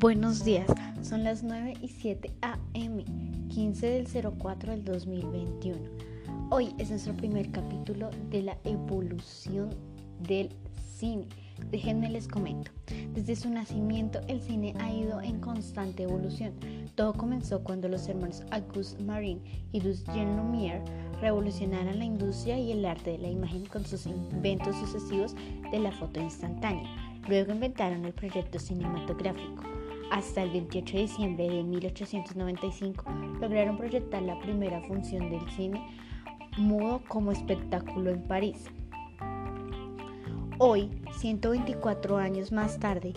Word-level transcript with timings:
Buenos 0.00 0.44
días, 0.44 0.66
son 1.02 1.24
las 1.24 1.42
9 1.42 1.74
y 1.82 1.88
7 1.88 2.32
am, 2.40 3.04
15 3.50 3.86
del 3.86 4.08
04 4.08 4.72
del 4.72 4.82
2021. 4.82 5.78
Hoy 6.48 6.74
es 6.78 6.88
nuestro 6.88 7.12
primer 7.12 7.50
capítulo 7.50 8.08
de 8.30 8.40
la 8.40 8.56
evolución 8.64 9.68
del 10.20 10.48
cine. 10.96 11.26
Déjenme 11.70 12.08
les 12.08 12.28
comento. 12.28 12.70
Desde 13.12 13.36
su 13.36 13.50
nacimiento 13.50 14.22
el 14.26 14.40
cine 14.40 14.72
ha 14.80 14.90
ido 14.90 15.20
en 15.20 15.38
constante 15.38 16.04
evolución. 16.04 16.54
Todo 16.94 17.12
comenzó 17.12 17.62
cuando 17.62 17.86
los 17.86 18.08
hermanos 18.08 18.42
Auguste 18.52 19.04
Marin 19.04 19.42
y 19.72 19.82
Lucien 19.82 20.34
Lumière 20.34 20.82
revolucionaron 21.20 21.98
la 21.98 22.06
industria 22.06 22.58
y 22.58 22.72
el 22.72 22.86
arte 22.86 23.10
de 23.10 23.18
la 23.18 23.28
imagen 23.28 23.66
con 23.66 23.84
sus 23.84 24.06
inventos 24.06 24.74
sucesivos 24.76 25.34
de 25.70 25.78
la 25.78 25.92
foto 25.92 26.22
instantánea. 26.22 26.88
Luego 27.28 27.52
inventaron 27.52 28.06
el 28.06 28.14
proyecto 28.14 28.58
cinematográfico. 28.58 29.79
Hasta 30.10 30.42
el 30.42 30.50
28 30.50 30.96
de 30.96 31.02
diciembre 31.02 31.48
de 31.48 31.62
1895 31.62 33.04
lograron 33.40 33.76
proyectar 33.76 34.20
la 34.22 34.38
primera 34.40 34.80
función 34.82 35.30
del 35.30 35.48
cine 35.52 35.80
mudo 36.58 37.00
como 37.06 37.30
espectáculo 37.30 38.10
en 38.10 38.22
París. 38.22 38.64
Hoy, 40.58 40.90
124 41.18 42.18
años 42.18 42.50
más 42.50 42.78
tarde 42.78 43.14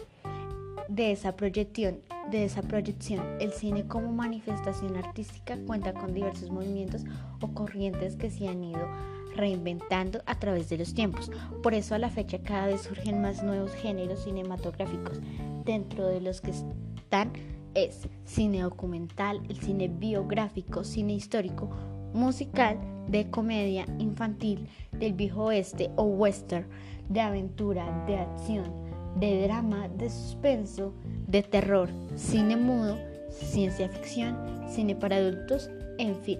de 0.87 1.11
esa 1.11 1.35
proyección, 1.35 1.99
de 2.29 2.45
esa 2.45 2.61
proyección, 2.61 3.25
el 3.39 3.51
cine 3.51 3.87
como 3.87 4.11
manifestación 4.11 4.95
artística 4.95 5.57
cuenta 5.65 5.93
con 5.93 6.13
diversos 6.13 6.51
movimientos 6.51 7.03
o 7.41 7.47
corrientes 7.49 8.15
que 8.15 8.29
se 8.29 8.47
han 8.47 8.63
ido 8.63 8.87
reinventando 9.35 10.21
a 10.25 10.39
través 10.39 10.69
de 10.69 10.77
los 10.77 10.93
tiempos. 10.93 11.31
Por 11.61 11.73
eso 11.73 11.95
a 11.95 11.99
la 11.99 12.09
fecha 12.09 12.39
cada 12.43 12.67
vez 12.67 12.81
surgen 12.81 13.21
más 13.21 13.43
nuevos 13.43 13.73
géneros 13.73 14.23
cinematográficos, 14.23 15.19
dentro 15.65 16.07
de 16.07 16.21
los 16.21 16.41
que 16.41 16.51
están 16.51 17.33
es 17.75 18.07
cine 18.25 18.61
documental, 18.61 19.41
el 19.49 19.59
cine 19.59 19.87
biográfico, 19.87 20.83
cine 20.83 21.13
histórico, 21.13 21.69
musical, 22.13 22.77
de 23.07 23.29
comedia 23.29 23.85
infantil, 23.99 24.67
del 24.91 25.13
viejo 25.13 25.45
oeste 25.45 25.91
o 25.95 26.03
western, 26.03 26.67
de 27.09 27.21
aventura, 27.21 28.05
de 28.07 28.17
acción, 28.17 28.71
de 29.19 29.43
drama, 29.43 29.89
de 29.89 30.09
suspenso, 30.09 30.93
de 31.27 31.43
terror, 31.43 31.89
cine 32.15 32.55
mudo, 32.55 32.97
ciencia 33.29 33.89
ficción, 33.89 34.37
cine 34.69 34.95
para 34.95 35.17
adultos, 35.17 35.69
en 35.97 36.15
fin. 36.15 36.39